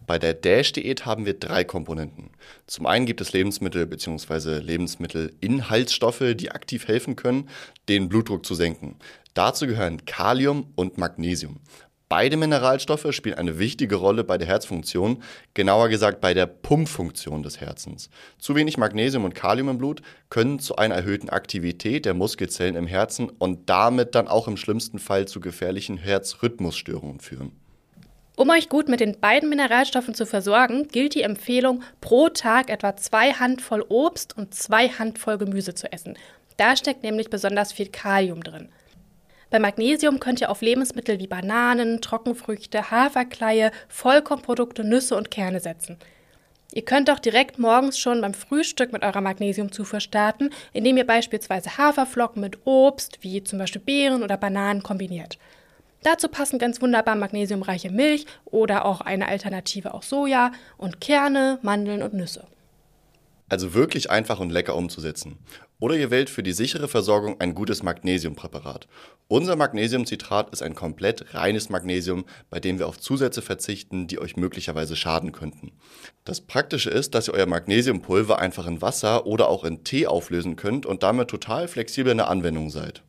Bei 0.07 0.19
der 0.19 0.35
Dash-Diät 0.35 1.05
haben 1.05 1.27
wir 1.27 1.35
drei 1.35 1.65
Komponenten. 1.65 2.31
Zum 2.67 2.87
einen 2.87 3.07
gibt 3.07 3.21
es 3.21 3.33
Lebensmittel 3.33 3.87
bzw. 3.87 4.59
Lebensmittelinhaltsstoffe, 4.59 6.23
die 6.37 6.53
aktiv 6.53 6.87
helfen 6.87 7.17
können, 7.17 7.49
den 7.89 8.09
Blutdruck 8.09 8.47
zu 8.47 8.55
senken. 8.55 8.97
Dazu 9.35 9.67
gehören 9.67 10.05
Kalium 10.05 10.73
und 10.77 10.97
Magnesium. 10.97 11.61
Beide 12.09 12.37
Mineralstoffe 12.37 13.13
spielen 13.13 13.37
eine 13.37 13.59
wichtige 13.59 13.97
Rolle 13.97 14.23
bei 14.23 14.39
der 14.39 14.47
Herzfunktion, 14.47 15.25
genauer 15.55 15.89
gesagt 15.89 16.21
bei 16.21 16.35
der 16.35 16.47
Pumpfunktion 16.47 17.43
des 17.43 17.61
Herzens. 17.61 18.11
Zu 18.39 18.55
wenig 18.55 18.79
Magnesium 18.79 19.25
und 19.25 19.35
Kalium 19.35 19.71
im 19.71 19.79
Blut 19.79 20.03
können 20.31 20.61
zu 20.61 20.77
einer 20.77 20.95
erhöhten 20.95 21.31
Aktivität 21.31 22.05
der 22.05 22.15
Muskelzellen 22.15 22.77
im 22.77 22.87
Herzen 22.87 23.29
und 23.29 23.69
damit 23.69 24.15
dann 24.15 24.29
auch 24.29 24.47
im 24.47 24.57
schlimmsten 24.57 25.01
Fall 25.01 25.27
zu 25.27 25.41
gefährlichen 25.41 25.97
Herzrhythmusstörungen 25.97 27.19
führen. 27.19 27.66
Um 28.39 28.51
euch 28.51 28.69
gut 28.69 28.89
mit 28.89 29.01
den 29.01 29.19
beiden 29.19 29.49
Mineralstoffen 29.49 30.15
zu 30.15 30.27
versorgen, 30.27 30.89
gilt 30.89 31.15
die 31.15 31.23
Empfehlung, 31.23 31.83
pro 32.03 32.29
Tag 32.29 32.69
etwa 32.69 32.95
zwei 32.95 33.33
Handvoll 33.33 33.83
Obst 33.89 34.37
und 34.37 34.55
zwei 34.55 34.91
Handvoll 34.91 35.39
Gemüse 35.39 35.75
zu 35.75 35.91
essen. 35.91 36.19
Da 36.59 36.77
steckt 36.77 37.03
nämlich 37.03 37.31
besonders 37.31 37.73
viel 37.73 37.89
Kalium 37.89 38.45
drin. 38.45 38.69
Bei 39.49 39.59
Magnesium 39.59 40.21
könnt 40.21 40.43
ihr 40.43 40.51
auf 40.51 40.61
Lebensmittel 40.61 41.19
wie 41.19 41.27
Bananen, 41.27 42.03
Trockenfrüchte, 42.03 42.91
Haferkleie, 42.91 43.71
Vollkornprodukte, 43.89 44.85
Nüsse 44.85 45.17
und 45.17 45.31
Kerne 45.31 45.61
setzen. 45.61 45.97
Ihr 46.73 46.85
könnt 46.85 47.09
auch 47.09 47.21
direkt 47.21 47.59
morgens 47.59 47.99
schon 47.99 48.21
beim 48.21 48.35
Frühstück 48.35 48.93
mit 48.93 49.03
eurer 49.03 49.23
Magnesiumzufuhr 49.23 50.01
starten, 50.01 50.51
indem 50.75 50.99
ihr 50.99 51.07
beispielsweise 51.07 51.79
Haferflocken 51.79 52.43
mit 52.43 52.67
Obst, 52.67 53.19
wie 53.23 53.43
zum 53.43 53.59
Beispiel 53.59 53.81
Beeren 53.81 54.23
oder 54.23 54.37
Bananen, 54.37 54.83
kombiniert. 54.83 55.39
Dazu 56.03 56.29
passen 56.29 56.59
ganz 56.59 56.81
wunderbar 56.81 57.17
magnesiumreiche 57.17 57.91
Milch 57.91 58.27
oder 58.45 58.85
auch 58.85 59.01
eine 59.01 59.29
Alternative 59.29 59.95
auch 59.95 60.03
Soja 60.03 60.53
und 60.77 61.01
Kerne, 61.01 61.59
Mandeln 61.63 62.03
und 62.03 62.15
Nüsse. 62.15 62.45
Also 63.49 63.75
wirklich 63.75 64.11
einfach 64.11 64.41
und 64.41 64.51
lecker 64.51 64.75
umzusetzen. 64.75 65.39
Oder 65.79 65.95
ihr 65.97 66.11
wählt 66.11 66.31
für 66.31 66.43
die 66.43 66.53
sichere 66.53 66.89
Versorgung 66.89 67.41
ein 67.41 67.55
gutes 67.55 67.83
Magnesiumpräparat. 67.83 68.89
Unser 69.29 69.55
Magnesiumcitrat 69.57 70.51
ist 70.51 70.63
ein 70.63 70.75
komplett 70.75 71.35
reines 71.35 71.69
Magnesium, 71.69 72.25
bei 72.51 72.59
dem 72.59 72.79
wir 72.79 72.89
auf 72.89 72.99
Zusätze 72.99 73.43
verzichten, 73.43 74.09
die 74.09 74.19
euch 74.19 74.37
möglicherweise 74.37 74.97
schaden 74.97 75.33
könnten. 75.33 75.73
Das 76.25 76.41
Praktische 76.41 76.91
ist, 76.91 77.15
dass 77.15 77.29
ihr 77.29 77.35
euer 77.35 77.47
Magnesiumpulver 77.47 78.39
einfach 78.39 78.67
in 78.67 78.83
Wasser 78.83 79.27
oder 79.27 79.49
auch 79.49 79.65
in 79.65 79.85
Tee 79.85 80.07
auflösen 80.07 80.57
könnt 80.57 80.87
und 80.87 81.03
damit 81.03 81.29
total 81.29 81.69
flexibel 81.69 82.11
in 82.11 82.19
der 82.19 82.31
Anwendung 82.31 82.71
seid. 82.71 83.03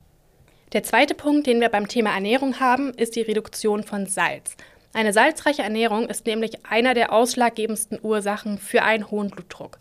Der 0.74 0.84
zweite 0.84 1.14
Punkt, 1.14 1.48
den 1.48 1.62
wir 1.62 1.70
beim 1.70 1.88
Thema 1.88 2.14
Ernährung 2.14 2.60
haben, 2.60 2.94
ist 2.94 3.16
die 3.16 3.22
Reduktion 3.22 3.84
von 3.84 4.06
Salz. 4.06 4.58
Eine 4.94 5.14
salzreiche 5.14 5.62
Ernährung 5.62 6.10
ist 6.10 6.26
nämlich 6.26 6.66
einer 6.66 6.94
der 6.94 7.14
ausschlaggebendsten 7.14 8.00
Ursachen 8.02 8.58
für 8.58 8.84
einen 8.84 9.10
hohen 9.10 9.30
Blutdruck. 9.30 9.80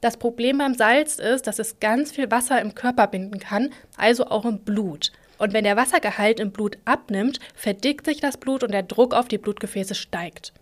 Das 0.00 0.16
Problem 0.16 0.58
beim 0.58 0.74
Salz 0.74 1.20
ist, 1.20 1.46
dass 1.46 1.60
es 1.60 1.78
ganz 1.78 2.10
viel 2.10 2.28
Wasser 2.30 2.60
im 2.60 2.74
Körper 2.74 3.06
binden 3.06 3.38
kann, 3.38 3.70
also 3.96 4.26
auch 4.26 4.44
im 4.44 4.58
Blut. 4.58 5.12
Und 5.38 5.52
wenn 5.52 5.64
der 5.64 5.76
Wassergehalt 5.76 6.40
im 6.40 6.50
Blut 6.50 6.78
abnimmt, 6.84 7.38
verdickt 7.54 8.04
sich 8.06 8.20
das 8.20 8.36
Blut 8.36 8.64
und 8.64 8.72
der 8.72 8.82
Druck 8.82 9.14
auf 9.14 9.28
die 9.28 9.38
Blutgefäße 9.38 9.94
steigt. 9.94 10.52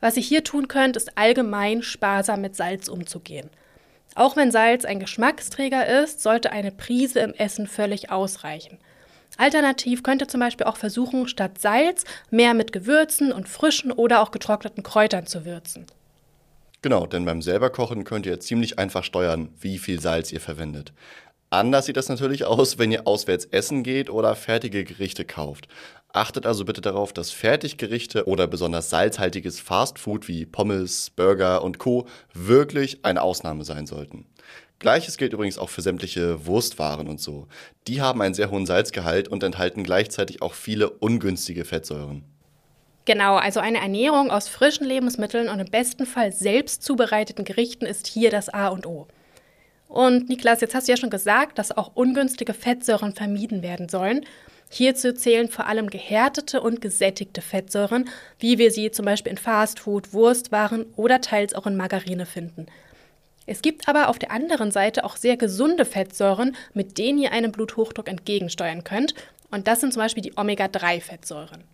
Was 0.00 0.16
ihr 0.16 0.24
hier 0.24 0.42
tun 0.42 0.66
könnt, 0.66 0.96
ist 0.96 1.16
allgemein 1.16 1.82
sparsam 1.82 2.40
mit 2.40 2.56
Salz 2.56 2.88
umzugehen. 2.88 3.48
Auch 4.14 4.36
wenn 4.36 4.50
Salz 4.50 4.84
ein 4.84 5.00
Geschmacksträger 5.00 6.02
ist, 6.02 6.22
sollte 6.22 6.52
eine 6.52 6.70
Prise 6.70 7.20
im 7.20 7.32
Essen 7.34 7.66
völlig 7.66 8.10
ausreichen. 8.10 8.78
Alternativ 9.38 10.02
könnt 10.02 10.22
ihr 10.22 10.28
zum 10.28 10.40
Beispiel 10.40 10.66
auch 10.66 10.76
versuchen, 10.76 11.26
statt 11.26 11.58
Salz 11.58 12.04
mehr 12.30 12.54
mit 12.54 12.72
Gewürzen 12.72 13.32
und 13.32 13.48
frischen 13.48 13.90
oder 13.90 14.20
auch 14.20 14.30
getrockneten 14.30 14.82
Kräutern 14.82 15.26
zu 15.26 15.44
würzen. 15.44 15.86
Genau, 16.82 17.06
denn 17.06 17.24
beim 17.24 17.42
selberkochen 17.42 18.02
könnt 18.02 18.26
ihr 18.26 18.40
ziemlich 18.40 18.78
einfach 18.78 19.04
steuern, 19.04 19.50
wie 19.60 19.78
viel 19.78 20.00
Salz 20.00 20.32
ihr 20.32 20.40
verwendet. 20.40 20.92
Anders 21.52 21.84
sieht 21.84 21.98
das 21.98 22.08
natürlich 22.08 22.46
aus, 22.46 22.78
wenn 22.78 22.90
ihr 22.92 23.06
auswärts 23.06 23.44
essen 23.44 23.82
geht 23.82 24.08
oder 24.08 24.34
fertige 24.36 24.84
Gerichte 24.84 25.26
kauft. 25.26 25.68
Achtet 26.10 26.46
also 26.46 26.64
bitte 26.64 26.80
darauf, 26.80 27.12
dass 27.12 27.30
Fertiggerichte 27.30 28.26
oder 28.26 28.46
besonders 28.46 28.88
salzhaltiges 28.88 29.60
Fastfood 29.60 30.28
wie 30.28 30.46
Pommes, 30.46 31.10
Burger 31.10 31.62
und 31.62 31.76
Co. 31.76 32.06
wirklich 32.32 33.04
eine 33.04 33.20
Ausnahme 33.20 33.64
sein 33.64 33.86
sollten. 33.86 34.24
Gleiches 34.78 35.18
gilt 35.18 35.34
übrigens 35.34 35.58
auch 35.58 35.68
für 35.68 35.82
sämtliche 35.82 36.46
Wurstwaren 36.46 37.06
und 37.06 37.20
so. 37.20 37.48
Die 37.86 38.00
haben 38.00 38.22
einen 38.22 38.32
sehr 38.32 38.50
hohen 38.50 38.64
Salzgehalt 38.64 39.28
und 39.28 39.42
enthalten 39.42 39.84
gleichzeitig 39.84 40.40
auch 40.40 40.54
viele 40.54 40.88
ungünstige 40.88 41.66
Fettsäuren. 41.66 42.24
Genau, 43.04 43.36
also 43.36 43.60
eine 43.60 43.82
Ernährung 43.82 44.30
aus 44.30 44.48
frischen 44.48 44.86
Lebensmitteln 44.86 45.50
und 45.50 45.60
im 45.60 45.70
besten 45.70 46.06
Fall 46.06 46.32
selbst 46.32 46.82
zubereiteten 46.82 47.44
Gerichten 47.44 47.84
ist 47.84 48.06
hier 48.06 48.30
das 48.30 48.48
A 48.48 48.68
und 48.68 48.86
O. 48.86 49.06
Und 49.92 50.30
Niklas, 50.30 50.62
jetzt 50.62 50.74
hast 50.74 50.88
du 50.88 50.92
ja 50.92 50.96
schon 50.96 51.10
gesagt, 51.10 51.58
dass 51.58 51.76
auch 51.76 51.90
ungünstige 51.94 52.54
Fettsäuren 52.54 53.12
vermieden 53.12 53.62
werden 53.62 53.90
sollen. 53.90 54.24
Hierzu 54.70 55.12
zählen 55.12 55.50
vor 55.50 55.66
allem 55.66 55.90
gehärtete 55.90 56.62
und 56.62 56.80
gesättigte 56.80 57.42
Fettsäuren, 57.42 58.08
wie 58.38 58.56
wir 58.56 58.70
sie 58.70 58.90
zum 58.90 59.04
Beispiel 59.04 59.32
in 59.32 59.36
Fastfood, 59.36 60.14
Wurstwaren 60.14 60.86
oder 60.96 61.20
teils 61.20 61.54
auch 61.54 61.66
in 61.66 61.76
Margarine 61.76 62.24
finden. 62.24 62.64
Es 63.44 63.60
gibt 63.60 63.86
aber 63.86 64.08
auf 64.08 64.18
der 64.18 64.30
anderen 64.30 64.70
Seite 64.70 65.04
auch 65.04 65.16
sehr 65.16 65.36
gesunde 65.36 65.84
Fettsäuren, 65.84 66.56
mit 66.72 66.96
denen 66.96 67.18
ihr 67.18 67.32
einem 67.32 67.52
Bluthochdruck 67.52 68.08
entgegensteuern 68.08 68.84
könnt. 68.84 69.14
Und 69.50 69.68
das 69.68 69.80
sind 69.82 69.92
zum 69.92 70.00
Beispiel 70.00 70.22
die 70.22 70.38
Omega-3-Fettsäuren. 70.38 71.64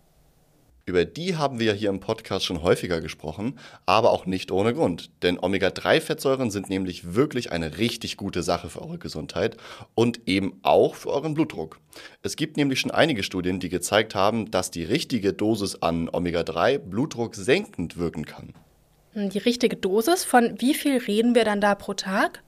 Über 0.89 1.05
die 1.05 1.35
haben 1.35 1.59
wir 1.59 1.67
ja 1.67 1.73
hier 1.73 1.89
im 1.89 1.99
Podcast 1.99 2.45
schon 2.45 2.63
häufiger 2.63 2.99
gesprochen, 2.99 3.59
aber 3.85 4.09
auch 4.09 4.25
nicht 4.25 4.51
ohne 4.51 4.73
Grund. 4.73 5.11
Denn 5.21 5.37
Omega-3-Fettsäuren 5.37 6.49
sind 6.49 6.67
nämlich 6.67 7.13
wirklich 7.13 7.51
eine 7.51 7.77
richtig 7.77 8.17
gute 8.17 8.41
Sache 8.41 8.71
für 8.71 8.81
eure 8.81 8.97
Gesundheit 8.97 9.55
und 9.93 10.27
eben 10.27 10.59
auch 10.63 10.95
für 10.95 11.09
euren 11.09 11.35
Blutdruck. 11.35 11.79
Es 12.23 12.35
gibt 12.35 12.57
nämlich 12.57 12.79
schon 12.79 12.89
einige 12.89 13.21
Studien, 13.21 13.59
die 13.59 13.69
gezeigt 13.69 14.15
haben, 14.15 14.49
dass 14.49 14.71
die 14.71 14.83
richtige 14.83 15.31
Dosis 15.31 15.75
an 15.75 16.09
Omega-3 16.09 16.79
Blutdruck 16.79 17.35
senkend 17.35 17.97
wirken 17.97 18.25
kann. 18.25 18.55
Die 19.13 19.37
richtige 19.37 19.75
Dosis, 19.75 20.23
von 20.23 20.55
wie 20.59 20.73
viel 20.73 20.97
reden 20.97 21.35
wir 21.35 21.45
dann 21.45 21.61
da 21.61 21.75
pro 21.75 21.93
Tag? 21.93 22.41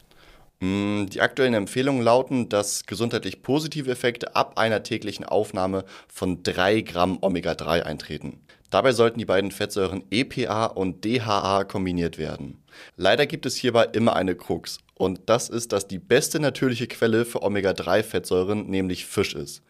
Mm, 0.62 1.08
die 1.08 1.22
aktuellen 1.22 1.56
Empfehlungen 1.56 2.04
lauten, 2.04 2.48
dass 2.48 2.86
gesundheitlich 2.86 3.42
positive 3.42 3.90
Effekte 3.90 4.36
ab 4.36 4.60
einer 4.60 4.84
täglichen 4.84 5.26
Aufnahme 5.26 5.86
von 6.08 6.44
3 6.44 6.82
Gramm 6.82 7.18
Omega-3 7.20 7.82
eintreten. 7.82 8.40
Dabei 8.70 8.94
sollten 8.94 9.18
die 9.18 9.26
beiden 9.26 9.52
Fettsäuren 9.52 10.04
EPA 10.12 10.68
und 10.68 11.04
DHA 11.04 11.64
kombiniert 11.66 12.18
werden. 12.20 12.64
Leider 12.96 13.26
gibt 13.26 13.46
es 13.48 13.56
hierbei 13.56 13.86
immer 13.92 14.16
eine 14.16 14.36
Krux. 14.36 14.80
Und 14.94 15.22
das 15.26 15.50
ist, 15.50 15.72
dass 15.72 15.88
die 15.88 16.00
beste 16.00 16.40
natürliche 16.40 16.88
Quelle 16.88 17.26
für 17.26 17.42
Omega-3-Fettsäuren 17.42 18.70
nämlich 18.70 19.08
Fisch 19.08 19.34
ist. 19.34 19.64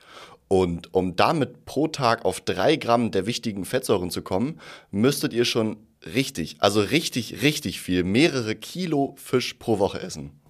Und 0.49 0.93
um 0.93 1.15
damit 1.15 1.63
pro 1.63 1.87
Tag 1.87 2.25
auf 2.25 2.41
3 2.41 2.75
Gramm 2.75 3.11
der 3.11 3.25
wichtigen 3.25 3.63
Fettsäuren 3.63 4.11
zu 4.11 4.21
kommen, 4.21 4.59
müsstet 4.91 5.31
ihr 5.31 5.45
schon 5.45 5.77
richtig, 6.13 6.57
also 6.59 6.81
richtig, 6.81 7.41
richtig 7.41 7.79
viel, 7.79 8.03
mehrere 8.03 8.55
Kilo 8.55 9.15
Fisch 9.17 9.53
pro 9.53 9.79
Woche 9.79 10.01
essen. 10.01 10.40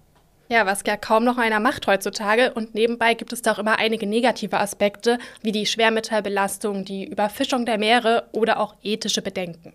Ja, 0.52 0.66
was 0.66 0.82
ja 0.86 0.98
kaum 0.98 1.24
noch 1.24 1.38
einer 1.38 1.60
macht 1.60 1.86
heutzutage. 1.86 2.52
Und 2.52 2.74
nebenbei 2.74 3.14
gibt 3.14 3.32
es 3.32 3.40
da 3.40 3.52
auch 3.52 3.58
immer 3.58 3.78
einige 3.78 4.06
negative 4.06 4.60
Aspekte, 4.60 5.16
wie 5.40 5.50
die 5.50 5.64
Schwermetallbelastung, 5.64 6.84
die 6.84 7.06
Überfischung 7.06 7.64
der 7.64 7.78
Meere 7.78 8.28
oder 8.32 8.60
auch 8.60 8.74
ethische 8.82 9.22
Bedenken. 9.22 9.72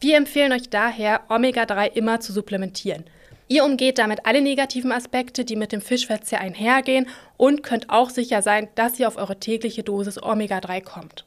Wir 0.00 0.16
empfehlen 0.16 0.52
euch 0.52 0.70
daher, 0.70 1.20
Omega-3 1.28 1.92
immer 1.92 2.20
zu 2.20 2.32
supplementieren. 2.32 3.04
Ihr 3.48 3.62
umgeht 3.62 3.98
damit 3.98 4.24
alle 4.24 4.40
negativen 4.40 4.90
Aspekte, 4.90 5.44
die 5.44 5.54
mit 5.54 5.70
dem 5.70 5.82
Fischverzehr 5.82 6.40
einhergehen 6.40 7.06
und 7.36 7.62
könnt 7.62 7.90
auch 7.90 8.08
sicher 8.08 8.40
sein, 8.40 8.68
dass 8.76 8.98
ihr 8.98 9.06
auf 9.06 9.18
eure 9.18 9.38
tägliche 9.38 9.82
Dosis 9.82 10.16
Omega-3 10.16 10.82
kommt. 10.82 11.26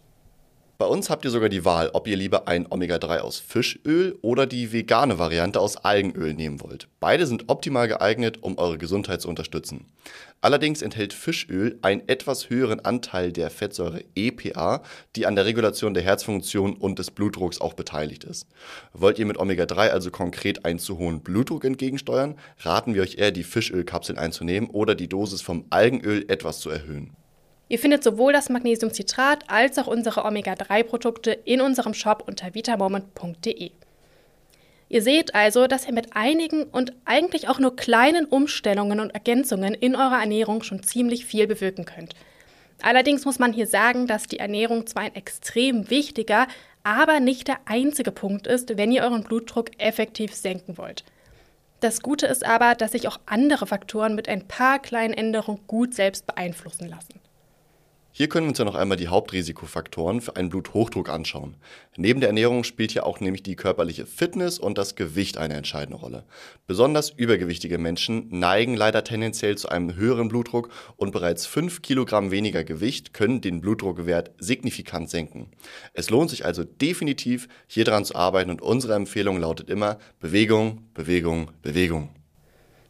Bei 0.79 0.85
uns 0.85 1.09
habt 1.09 1.25
ihr 1.25 1.31
sogar 1.31 1.49
die 1.49 1.65
Wahl, 1.65 1.89
ob 1.93 2.07
ihr 2.07 2.15
lieber 2.15 2.47
ein 2.47 2.67
Omega-3 2.69 3.21
aus 3.21 3.39
Fischöl 3.39 4.15
oder 4.21 4.45
die 4.45 4.71
vegane 4.71 5.17
Variante 5.17 5.59
aus 5.59 5.75
Algenöl 5.77 6.35
nehmen 6.35 6.61
wollt. 6.61 6.87
Beide 6.99 7.25
sind 7.25 7.45
optimal 7.47 7.87
geeignet, 7.87 8.43
um 8.43 8.59
eure 8.59 8.77
Gesundheit 8.77 9.19
zu 9.19 9.27
unterstützen. 9.27 9.87
Allerdings 10.39 10.83
enthält 10.83 11.13
Fischöl 11.13 11.79
einen 11.81 12.07
etwas 12.07 12.51
höheren 12.51 12.79
Anteil 12.79 13.31
der 13.31 13.49
Fettsäure 13.49 14.03
EPA, 14.13 14.83
die 15.15 15.25
an 15.25 15.35
der 15.35 15.47
Regulation 15.47 15.95
der 15.95 16.03
Herzfunktion 16.03 16.75
und 16.75 16.99
des 16.99 17.09
Blutdrucks 17.09 17.59
auch 17.59 17.73
beteiligt 17.73 18.23
ist. 18.23 18.45
Wollt 18.93 19.17
ihr 19.17 19.25
mit 19.25 19.39
Omega-3 19.39 19.89
also 19.89 20.11
konkret 20.11 20.63
einen 20.63 20.77
zu 20.77 20.99
hohen 20.99 21.21
Blutdruck 21.21 21.65
entgegensteuern, 21.65 22.35
raten 22.59 22.93
wir 22.93 23.01
euch 23.01 23.17
eher, 23.17 23.31
die 23.31 23.43
Fischölkapseln 23.43 24.19
einzunehmen 24.19 24.69
oder 24.69 24.93
die 24.93 25.09
Dosis 25.09 25.41
vom 25.41 25.65
Algenöl 25.71 26.23
etwas 26.27 26.59
zu 26.59 26.69
erhöhen. 26.69 27.15
Ihr 27.69 27.79
findet 27.79 28.03
sowohl 28.03 28.31
das 28.31 28.49
Magnesiumcitrat 28.49 29.49
als 29.49 29.77
auch 29.77 29.87
unsere 29.87 30.23
Omega-3-Produkte 30.23 31.31
in 31.31 31.59
unserem 31.59 31.93
Shop 31.93 32.23
unter 32.25 32.53
vitamoment.de. 32.53 33.71
Ihr 34.89 35.01
seht 35.01 35.35
also, 35.35 35.67
dass 35.67 35.85
ihr 35.85 35.93
mit 35.93 36.15
einigen 36.15 36.63
und 36.63 36.93
eigentlich 37.03 37.49
auch 37.49 37.59
nur 37.59 37.75
kleinen 37.75 38.25
Umstellungen 38.25 39.01
und 39.01 39.09
Ergänzungen 39.09 39.73
in 39.73 39.97
eurer 39.97 40.21
Ernährung 40.21 40.63
schon 40.63 40.81
ziemlich 40.81 41.25
viel 41.25 41.45
bewirken 41.45 41.83
könnt. 41.83 42.13
Allerdings 42.81 43.25
muss 43.25 43.39
man 43.39 43.51
hier 43.51 43.67
sagen, 43.67 44.07
dass 44.07 44.27
die 44.27 44.39
Ernährung 44.39 44.87
zwar 44.87 45.03
ein 45.03 45.15
extrem 45.15 45.89
wichtiger, 45.89 46.47
aber 46.83 47.19
nicht 47.19 47.49
der 47.49 47.57
einzige 47.65 48.11
Punkt 48.11 48.47
ist, 48.47 48.77
wenn 48.77 48.93
ihr 48.93 49.03
euren 49.03 49.23
Blutdruck 49.23 49.71
effektiv 49.77 50.33
senken 50.33 50.77
wollt. 50.77 51.03
Das 51.81 52.01
Gute 52.01 52.27
ist 52.27 52.45
aber, 52.45 52.75
dass 52.75 52.93
sich 52.93 53.07
auch 53.07 53.19
andere 53.25 53.67
Faktoren 53.67 54.15
mit 54.15 54.29
ein 54.29 54.47
paar 54.47 54.79
kleinen 54.79 55.13
Änderungen 55.13 55.59
gut 55.67 55.93
selbst 55.93 56.25
beeinflussen 56.25 56.87
lassen. 56.87 57.19
Hier 58.11 58.29
können 58.29 58.47
wir 58.47 58.49
uns 58.49 58.57
ja 58.57 58.65
noch 58.65 58.75
einmal 58.75 58.97
die 58.97 59.09
Hauptrisikofaktoren 59.09 60.21
für 60.21 60.35
einen 60.35 60.49
Bluthochdruck 60.49 61.07
anschauen. 61.07 61.55
Neben 61.97 62.19
der 62.19 62.29
Ernährung 62.29 62.63
spielt 62.63 62.91
hier 62.91 63.05
auch 63.05 63.19
nämlich 63.19 63.43
die 63.43 63.55
körperliche 63.55 64.07
Fitness 64.07 64.57
und 64.57 64.77
das 64.77 64.95
Gewicht 64.95 65.37
eine 65.37 65.53
entscheidende 65.53 65.99
Rolle. 65.99 66.23
Besonders 66.65 67.11
übergewichtige 67.11 67.77
Menschen 67.77 68.27
neigen 68.31 68.75
leider 68.75 69.03
tendenziell 69.03 69.55
zu 69.55 69.69
einem 69.69 69.95
höheren 69.95 70.29
Blutdruck 70.29 70.69
und 70.95 71.11
bereits 71.11 71.45
5 71.45 71.83
Kilogramm 71.83 72.31
weniger 72.31 72.63
Gewicht 72.63 73.13
können 73.13 73.41
den 73.41 73.61
Blutdruckwert 73.61 74.31
signifikant 74.39 75.11
senken. 75.11 75.51
Es 75.93 76.09
lohnt 76.09 76.31
sich 76.31 76.43
also 76.43 76.63
definitiv, 76.63 77.47
hier 77.67 77.85
dran 77.85 78.03
zu 78.03 78.15
arbeiten 78.15 78.49
und 78.49 78.63
unsere 78.63 78.95
Empfehlung 78.95 79.39
lautet 79.39 79.69
immer 79.69 79.99
Bewegung, 80.19 80.87
Bewegung, 80.95 81.51
Bewegung. 81.61 82.16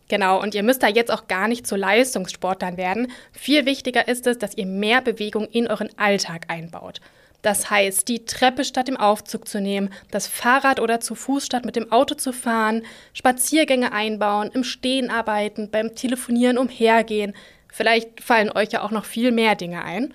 Genau, 0.08 0.42
und 0.42 0.56
ihr 0.56 0.64
müsst 0.64 0.84
da 0.84 0.88
jetzt 0.88 1.12
auch 1.12 1.28
gar 1.28 1.48
nicht 1.48 1.68
zu 1.68 1.76
Leistungssportlern 1.76 2.78
werden. 2.78 3.12
Viel 3.34 3.66
wichtiger 3.66 4.08
ist 4.08 4.26
es, 4.28 4.38
dass 4.38 4.56
ihr 4.56 4.66
mehr 4.66 5.02
Bewegung 5.02 5.46
in 5.46 5.68
euren 5.68 5.90
Alltag 5.98 6.46
einbaut. 6.48 7.02
Das 7.42 7.70
heißt, 7.70 8.08
die 8.08 8.26
Treppe 8.26 8.66
statt 8.66 8.90
im 8.90 8.98
Aufzug 8.98 9.48
zu 9.48 9.62
nehmen, 9.62 9.94
das 10.12 10.28
Fahrrad 10.28 10.80
oder 10.80 11.00
zu 11.00 11.14
Fuß 11.14 11.46
statt 11.46 11.66
mit 11.66 11.76
dem 11.76 11.92
Auto 11.92 12.16
zu 12.16 12.34
fahren, 12.34 12.84
Spaziergänge 13.14 13.92
einbauen, 13.92 14.50
im 14.54 14.64
Stehen 14.64 15.10
arbeiten, 15.10 15.70
beim 15.70 15.94
Telefonieren 15.96 16.58
umhergehen. 16.58 17.34
Vielleicht 17.72 18.22
fallen 18.22 18.52
euch 18.52 18.72
ja 18.72 18.82
auch 18.82 18.92
noch 18.92 19.06
viel 19.06 19.32
mehr 19.32 19.56
Dinge 19.56 19.84
ein. 19.84 20.14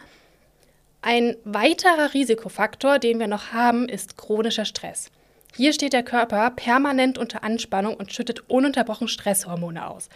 Ein 1.01 1.37
weiterer 1.45 2.13
Risikofaktor, 2.15 2.99
den 2.99 3.19
wir 3.19 3.29
noch 3.29 3.53
haben, 3.53 3.89
ist 3.89 4.17
chronischer 4.17 4.65
Stress. 4.65 5.11
Hier 5.55 5.73
steht 5.75 5.93
der 5.93 6.03
Körper 6.03 6.51
permanent 6.51 7.19
unter 7.19 7.45
Anspannung 7.45 7.95
und 7.95 8.13
schüttet 8.13 8.49
ununterbrochen 8.49 9.09
Stresshormone 9.09 9.87
aus. 9.87 10.09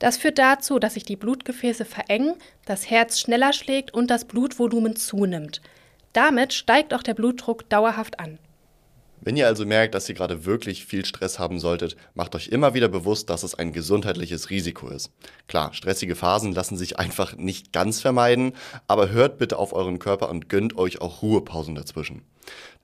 Das 0.00 0.16
führt 0.16 0.38
dazu, 0.38 0.78
dass 0.78 0.94
sich 0.94 1.04
die 1.04 1.16
Blutgefäße 1.16 1.84
verengen, 1.84 2.34
das 2.64 2.90
Herz 2.90 3.20
schneller 3.20 3.52
schlägt 3.52 3.94
und 3.94 4.10
das 4.10 4.24
Blutvolumen 4.24 4.96
zunimmt. 4.96 5.60
Damit 6.12 6.52
steigt 6.52 6.92
auch 6.92 7.02
der 7.02 7.14
Blutdruck 7.14 7.68
dauerhaft 7.68 8.18
an. 8.18 8.38
Wenn 9.22 9.36
ihr 9.36 9.46
also 9.46 9.66
merkt, 9.66 9.94
dass 9.94 10.08
ihr 10.08 10.14
gerade 10.14 10.46
wirklich 10.46 10.86
viel 10.86 11.04
Stress 11.04 11.38
haben 11.38 11.60
solltet, 11.60 11.94
macht 12.14 12.34
euch 12.34 12.48
immer 12.48 12.72
wieder 12.72 12.88
bewusst, 12.88 13.28
dass 13.28 13.42
es 13.42 13.54
ein 13.54 13.72
gesundheitliches 13.74 14.48
Risiko 14.48 14.88
ist. 14.88 15.12
Klar, 15.46 15.74
stressige 15.74 16.16
Phasen 16.16 16.52
lassen 16.52 16.78
sich 16.78 16.98
einfach 16.98 17.36
nicht 17.36 17.72
ganz 17.72 18.00
vermeiden, 18.00 18.54
aber 18.88 19.10
hört 19.10 19.36
bitte 19.36 19.58
auf 19.58 19.74
euren 19.74 19.98
Körper 19.98 20.30
und 20.30 20.48
gönnt 20.48 20.76
euch 20.78 21.02
auch 21.02 21.20
Ruhepausen 21.20 21.74
dazwischen. 21.74 22.22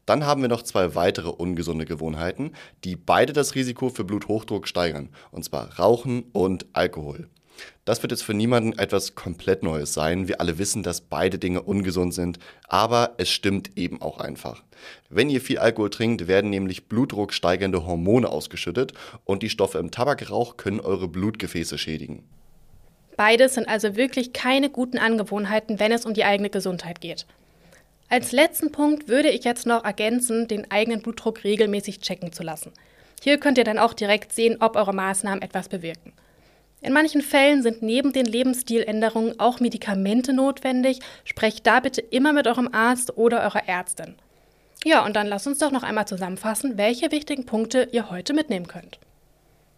Dann 0.07 0.25
haben 0.25 0.41
wir 0.41 0.49
noch 0.49 0.63
zwei 0.63 0.95
weitere 0.95 1.29
ungesunde 1.29 1.85
Gewohnheiten, 1.85 2.53
die 2.85 2.97
beide 2.97 3.33
das 3.33 3.55
Risiko 3.55 3.91
für 3.91 4.05
Bluthochdruck 4.05 4.69
steigern, 4.69 5.11
und 5.33 5.45
zwar 5.45 5.79
Rauchen 5.79 6.25
und 6.33 6.67
Alkohol. 6.73 7.29
Das 7.85 8.03
wird 8.03 8.13
jetzt 8.13 8.23
für 8.23 8.35
niemanden 8.35 8.79
etwas 8.79 9.15
komplett 9.15 9.63
Neues 9.63 9.95
sein. 9.95 10.29
Wir 10.29 10.41
alle 10.41 10.59
wissen, 10.59 10.83
dass 10.83 11.01
beide 11.01 11.39
Dinge 11.39 11.63
ungesund 11.63 12.15
sind, 12.15 12.39
aber 12.69 13.15
es 13.19 13.31
stimmt 13.31 13.77
eben 13.77 14.03
auch 14.03 14.19
einfach. 14.19 14.63
Wenn 15.09 15.31
ihr 15.31 15.41
viel 15.41 15.59
Alkohol 15.59 15.91
trinkt, 15.91 16.29
werden 16.29 16.51
nämlich 16.51 16.89
Blutdruck 16.89 17.33
steigernde 17.33 17.87
Hormone 17.87 18.29
ausgeschüttet 18.29 18.93
und 19.25 19.43
die 19.43 19.51
Stoffe 19.51 19.79
im 19.79 19.91
Tabakrauch 19.91 20.57
können 20.57 20.81
eure 20.81 21.09
Blutgefäße 21.09 21.79
schädigen. 21.79 22.25
Beides 23.17 23.55
sind 23.55 23.67
also 23.67 23.97
wirklich 23.97 24.35
keine 24.35 24.69
guten 24.69 24.99
Angewohnheiten, 24.99 25.81
wenn 25.81 25.93
es 25.93 26.05
um 26.05 26.13
die 26.13 26.25
eigene 26.25 26.51
Gesundheit 26.51 27.01
geht. 27.01 27.27
Als 28.09 28.31
letzten 28.31 28.71
Punkt 28.71 29.09
würde 29.09 29.31
ich 29.31 29.45
jetzt 29.45 29.67
noch 29.67 29.85
ergänzen, 29.85 30.47
den 30.47 30.71
eigenen 30.71 31.03
Blutdruck 31.03 31.43
regelmäßig 31.43 32.01
checken 32.01 32.33
zu 32.33 32.45
lassen. 32.45 32.73
Hier 33.23 33.39
könnt 33.39 33.59
ihr 33.59 33.65
dann 33.65 33.79
auch 33.79 33.95
direkt 33.95 34.33
sehen, 34.33 34.59
ob 34.61 34.77
eure 34.77 34.95
Maßnahmen 34.95 35.43
etwas 35.43 35.69
bewirken. 35.69 36.13
In 36.81 36.93
manchen 36.93 37.23
Fällen 37.23 37.63
sind 37.63 37.83
neben 37.83 38.13
den 38.13 38.27
Lebensstiländerungen 38.27 39.41
auch 39.41 39.59
Medikamente 39.59 40.33
notwendig. 40.33 41.01
Sprecht 41.25 41.67
da 41.67 41.81
bitte 41.81 42.01
immer 42.01 42.33
mit 42.33 42.47
eurem 42.47 42.69
Arzt 42.73 43.17
oder 43.17 43.43
eurer 43.43 43.69
Ärztin. 43.69 44.15
Ja, 44.85 45.05
und 45.05 45.17
dann 45.17 45.27
lasst 45.27 45.49
uns 45.49 45.59
doch 45.59 45.73
noch 45.73 45.83
einmal 45.83 46.07
zusammenfassen, 46.07 46.79
welche 46.79 47.11
wichtigen 47.11 47.45
Punkte 47.45 47.89
ihr 47.91 48.11
heute 48.11 48.35
mitnehmen 48.35 48.69
könnt. 48.69 49.01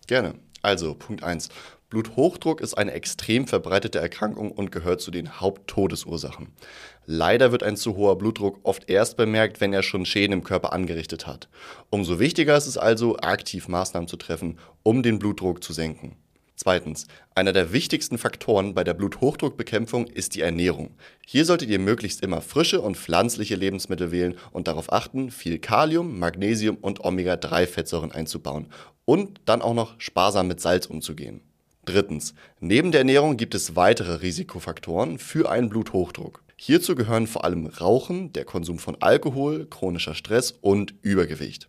Gerne. 0.07 0.35
Also, 0.61 0.95
Punkt 0.95 1.23
1. 1.23 1.49
Bluthochdruck 1.89 2.61
ist 2.61 2.75
eine 2.75 2.93
extrem 2.93 3.47
verbreitete 3.47 3.99
Erkrankung 3.99 4.53
und 4.53 4.71
gehört 4.71 5.01
zu 5.01 5.11
den 5.11 5.41
Haupttodesursachen. 5.41 6.49
Leider 7.11 7.53
wird 7.53 7.63
ein 7.63 7.79
zu 7.79 7.97
hoher 7.97 8.19
Blutdruck 8.19 8.61
oft 8.65 8.91
erst 8.91 9.17
bemerkt, 9.17 9.63
wenn 9.63 9.73
er 9.73 9.83
schon 9.83 10.05
Schäden 10.05 10.35
im 10.35 10.45
Körper 10.45 10.75
angerichtet 10.75 11.27
hat. 11.27 11.49
Umso 11.89 12.19
wichtiger 12.19 12.55
ist 12.55 12.67
es 12.67 12.77
also, 12.77 13.17
aktiv 13.17 13.67
Maßnahmen 13.67 14.07
zu 14.07 14.19
treffen, 14.19 14.59
um 14.83 15.03
den 15.03 15.19
Blutdruck 15.19 15.65
zu 15.65 15.73
senken. 15.73 16.17
Zweitens, 16.55 17.07
einer 17.35 17.55
der 17.55 17.73
wichtigsten 17.73 18.19
Faktoren 18.19 18.75
bei 18.75 18.85
der 18.85 18.93
Bluthochdruckbekämpfung 18.93 20.07
ist 20.07 20.35
die 20.35 20.43
Ernährung. 20.43 20.91
Hier 21.27 21.47
solltet 21.47 21.71
ihr 21.71 21.79
möglichst 21.79 22.23
immer 22.23 22.43
frische 22.43 22.83
und 22.83 22.99
pflanzliche 22.99 23.55
Lebensmittel 23.55 24.13
wählen 24.13 24.37
und 24.51 24.69
darauf 24.69 24.93
achten, 24.93 25.31
viel 25.31 25.59
Kalium, 25.61 26.19
Magnesium 26.19 26.77
und 26.77 27.03
Omega-3-Fettsäuren 27.03 28.13
einzubauen 28.13 28.67
und 29.07 29.41
dann 29.47 29.63
auch 29.63 29.73
noch 29.73 29.99
sparsam 29.99 30.47
mit 30.47 30.61
Salz 30.61 30.85
umzugehen. 30.85 31.41
Drittens, 31.87 32.35
neben 32.61 32.93
der 32.93 33.01
Ernährung 33.01 33.39
gibt 33.39 33.55
es 33.55 33.77
weitere 33.77 34.17
Risikofaktoren 34.17 35.19
für 35.19 35.51
einen 35.51 35.71
Bluthochdruck. 35.71 36.43
Hierzu 36.61 36.97
gehören 36.97 37.29
vor 37.29 37.45
allem 37.45 37.67
Rauchen, 37.67 38.33
der 38.33 38.45
Konsum 38.45 38.81
von 38.81 38.97
Alkohol, 39.01 39.67
chronischer 39.71 40.17
Stress 40.17 40.51
und 40.61 40.93
Übergewicht. 41.03 41.69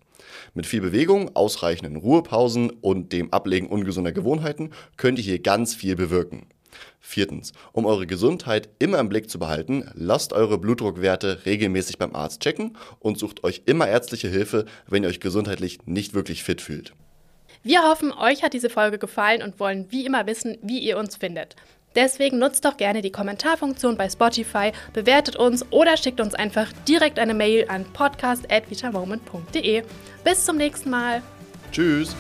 Mit 0.56 0.66
viel 0.66 0.82
Bewegung, 0.82 1.36
ausreichenden 1.36 1.96
Ruhepausen 1.96 2.72
und 2.72 3.14
dem 3.14 3.32
Ablegen 3.32 3.68
ungesunder 3.68 4.12
Gewohnheiten 4.12 4.72
könnt 4.98 5.20
ihr 5.20 5.24
hier 5.24 5.40
ganz 5.40 5.76
viel 5.76 5.96
bewirken. 5.96 6.48
Viertens, 7.00 7.54
um 7.72 7.86
eure 7.86 8.08
Gesundheit 8.08 8.70
immer 8.80 8.98
im 8.98 9.10
Blick 9.10 9.30
zu 9.30 9.38
behalten, 9.38 9.88
lasst 9.94 10.34
eure 10.34 10.58
Blutdruckwerte 10.58 11.46
regelmäßig 11.46 12.00
beim 12.00 12.16
Arzt 12.16 12.42
checken 12.42 12.76
und 12.98 13.20
sucht 13.20 13.44
euch 13.44 13.62
immer 13.68 13.88
ärztliche 13.88 14.28
Hilfe, 14.28 14.66
wenn 14.88 15.04
ihr 15.04 15.10
euch 15.10 15.20
gesundheitlich 15.20 15.86
nicht 15.86 16.16
wirklich 16.16 16.44
fit 16.44 16.62
fühlt. 16.62 16.94
Wir 17.62 17.84
hoffen, 17.84 18.12
euch 18.12 18.42
hat 18.42 18.54
diese 18.54 18.70
Folge 18.72 18.98
gefallen 18.98 19.44
und 19.44 19.60
wollen 19.60 19.86
wie 19.92 20.06
immer 20.06 20.26
wissen, 20.26 20.58
wie 20.64 20.80
ihr 20.80 20.98
uns 20.98 21.16
findet. 21.16 21.56
Deswegen 21.96 22.40
nutzt 22.40 22.66
doch 22.66 22.78
gerne 22.78 23.02
die 23.02 23.12
Kommentarfunktion 23.12 23.98
bei 23.98 24.10
Spotify, 24.10 24.72
bewertet 24.94 25.36
uns 25.36 25.66
oder 25.72 25.98
schickt 25.98 26.22
uns 26.22 26.36
einfach 26.36 26.72
direkt 26.88 27.20
eine 27.20 27.34
Mail 27.34 27.66
an 27.68 27.86
podcast.vitamoment.de. 27.86 29.84
Bis 30.24 30.46
zum 30.46 30.58
nächsten 30.58 30.90
Mal. 30.90 31.22
Tschüss. 31.72 32.16